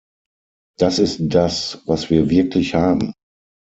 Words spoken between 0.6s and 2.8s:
Das ist das, was wir wirklich